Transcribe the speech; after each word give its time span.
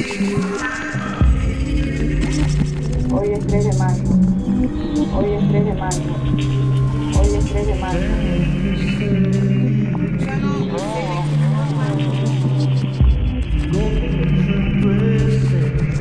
Hoy 0.00 0.06
es 3.32 3.46
3 3.46 3.64
de 3.66 3.72
mayo. 3.76 4.02
Hoy 5.14 5.34
es 5.34 5.48
3 5.48 5.64
de 5.66 5.74
mayo. 5.74 6.00
Hoy 7.18 7.28
es 7.36 7.44
3 7.44 7.66
de 7.66 7.74
mayo. 7.74 8.00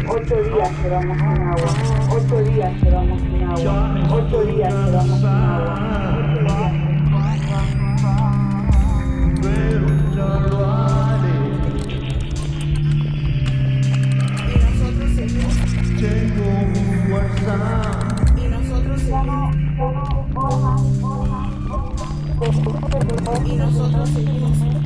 Ocho 0.07 0.35
días 0.43 0.71
llevamos 0.81 1.18
sin 1.18 1.41
agua. 1.41 1.70
Ocho 2.09 2.38
días 2.43 2.73
llevamos 2.81 3.21
sin 3.21 3.43
agua. 3.43 3.76
Ocho 4.12 4.45
días 4.45 4.73
llevamos 4.73 5.18
sin 5.18 5.26
agua. 5.27 6.09
Y 18.38 18.48
nosotros 18.48 19.02
seguimos. 19.02 19.55
Y 23.45 23.55
nosotros 23.55 24.09
seguimos. 24.09 24.79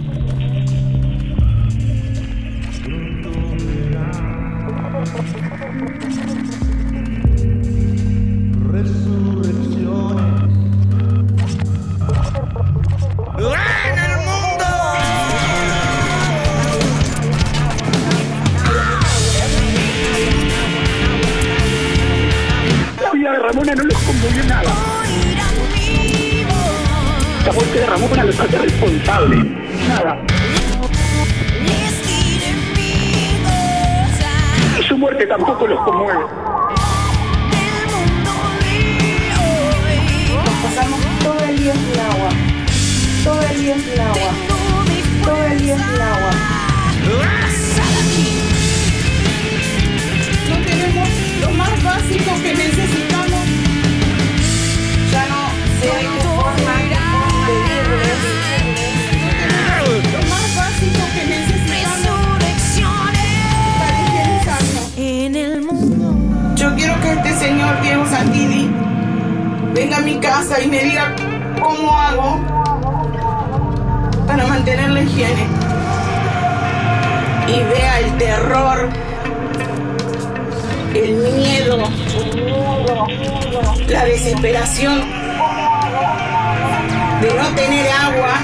No 23.64 23.84
les 23.86 23.98
conmovió 23.98 24.44
nada. 24.44 24.70
La 27.46 27.52
muerte 27.54 27.80
de 27.80 27.86
Ramona 27.86 28.24
los 28.26 28.40
hace 28.40 28.58
responsable. 28.58 29.38
Nada. 29.88 30.18
Y 34.78 34.84
su 34.84 34.98
muerte 34.98 35.26
tampoco 35.26 35.66
los 35.66 35.80
conmueve. 35.80 36.20
Pasamos 40.62 41.00
todo 41.24 41.40
el 41.46 41.58
día 41.58 41.74
sin 41.74 42.00
agua. 42.02 42.30
Todo 43.24 43.42
el 43.44 43.62
día 43.62 43.76
sin 43.76 44.02
agua. 44.02 44.32
Todo 45.24 45.46
el 45.46 45.60
día 45.62 45.78
sin 45.78 46.02
agua. 46.02 46.32
No 50.50 50.56
tenemos 50.66 51.10
lo 51.42 51.52
más 51.52 51.84
básico 51.84 52.43
venga 69.84 69.98
a 69.98 70.02
mi 70.02 70.18
casa 70.18 70.62
y 70.62 70.68
me 70.68 70.82
diga 70.82 71.14
cómo 71.62 71.92
hago 72.00 72.40
para 74.26 74.48
mantener 74.48 74.90
la 74.92 75.02
higiene. 75.02 75.46
Y 77.50 77.60
vea 77.64 78.00
el 78.00 78.18
terror, 78.18 78.90
el 80.96 81.16
miedo, 81.16 81.78
la 83.90 84.06
desesperación 84.06 85.02
de 87.22 87.34
no 87.34 87.56
tener 87.56 87.86
agua 87.92 88.36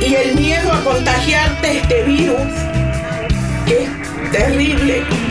y 0.00 0.14
el 0.14 0.34
miedo 0.36 0.72
a 0.72 0.82
contagiarte 0.82 1.78
este 1.78 2.04
virus 2.04 2.52
que 3.66 3.82
es 3.82 4.30
terrible. 4.32 5.27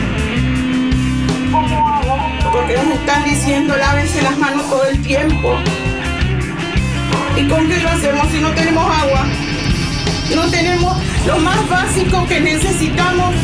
Porque 2.52 2.76
nos 2.76 2.86
están 2.86 3.24
diciendo 3.24 3.76
lávense 3.76 4.22
las 4.22 4.38
manos 4.38 4.68
todo 4.68 4.84
el 4.84 5.02
tiempo. 5.02 5.56
¿Y 7.36 7.46
con 7.46 7.68
qué 7.68 7.78
lo 7.78 7.88
hacemos 7.90 8.28
si 8.30 8.40
no 8.40 8.50
tenemos 8.50 8.84
agua? 8.84 9.26
No 10.34 10.50
tenemos 10.50 10.96
lo 11.26 11.38
más 11.38 11.68
básico 11.68 12.26
que 12.26 12.40
necesitamos 12.40 13.34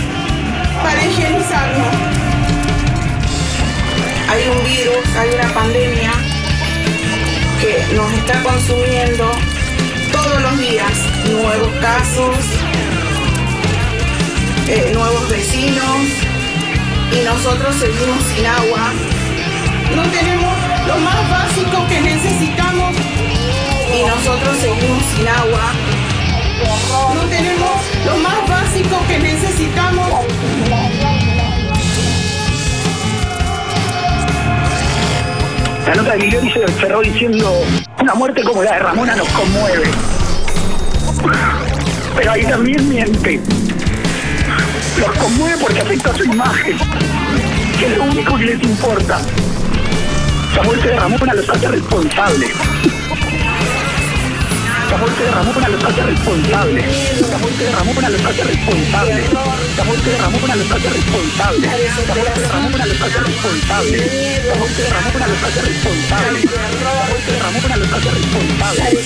para 0.82 1.04
higienizarnos. 1.06 1.87
Hay 4.31 4.48
un 4.48 4.65
virus, 4.65 5.16
hay 5.16 5.31
una 5.34 5.54
pandemia 5.54 6.12
que 7.60 7.94
nos 7.94 8.12
está 8.12 8.42
consumiendo 8.42 9.31
todos 10.12 10.42
los 10.42 10.59
días. 10.59 10.92
Nuevos 11.31 11.72
casos, 11.81 12.36
eh, 14.69 14.91
nuevos 14.94 15.28
vecinos, 15.28 16.34
y 17.14 17.25
nosotros 17.25 17.75
seguimos 17.76 18.22
sin 18.34 18.47
agua. 18.47 18.92
No 19.94 20.02
tenemos 20.02 20.52
lo 20.86 20.97
más 20.98 21.30
básico 21.30 21.86
que 21.88 22.00
necesitamos 22.00 22.94
y 23.94 24.02
nosotros 24.06 24.56
seguimos 24.58 25.02
sin 25.16 25.28
agua. 25.28 25.72
No 27.14 27.22
tenemos 27.28 27.70
lo 28.06 28.16
más 28.19 28.48
básico 28.48 28.97
que 29.08 29.19
necesitamos. 29.19 30.08
La 35.86 35.94
nota 35.94 36.10
de 36.12 36.16
Emilio 36.16 36.41
se 36.41 36.72
cerró 36.80 37.00
diciendo 37.03 37.62
una 38.00 38.14
muerte 38.14 38.42
como 38.42 38.62
la 38.62 38.72
de 38.72 38.78
Ramona 38.78 39.16
nos 39.16 39.28
conmueve. 39.28 39.84
Pero 42.16 42.32
ahí 42.32 42.44
también 42.44 42.88
miente. 42.88 43.41
Afecta 45.84 46.11
a 46.11 46.15
su 46.17 46.25
imagen, 46.25 46.78
que 47.78 47.84
es 47.84 47.99
lo 47.99 48.05
único 48.05 48.39
que 48.39 48.45
les 48.47 48.62
importa. 48.62 49.21
La 50.56 50.62
muerte 50.62 50.89
de 50.89 50.99
Ramona 50.99 51.34
los 51.34 51.50
hace 51.50 51.69
responsables. 51.69 52.53
La 54.91 54.97
muerte 54.97 55.25
de 55.25 55.31
Ramona 55.31 55.69
los 55.69 55.84
hace 55.84 56.03
responsables. 56.03 56.84
La 57.31 57.37
muerte 57.37 57.65
de 57.65 57.72
Ramona 57.72 58.09
los 58.09 58.25
hace 58.25 58.45
responsables. 58.45 59.33
La 59.77 59.84
muerte 59.84 60.11
de 60.11 60.19
Ramona 60.19 60.56
los 60.56 60.72
hace 60.72 60.89
responsables. 60.89 61.75
La 61.75 61.84
muerte 61.84 62.41
de 62.41 62.49
Ramona 62.49 62.87
los 62.87 63.03
hace 63.03 63.21
responsables. 63.21 64.47
La 64.49 64.55
muerte 64.55 64.83
de 64.83 64.89
Ramona 64.89 65.27
los 65.27 65.43
hace 65.45 65.61
responsables. 65.61 66.45
La 66.45 67.06
muerte 67.11 67.31
de 67.31 67.39
Ramona 67.41 67.77
los 67.77 67.93
hace 67.93 68.11
responsables. 68.11 69.05